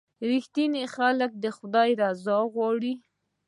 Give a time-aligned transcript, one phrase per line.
[0.29, 2.93] •رښتیني خلک د خدای رضا غواړي.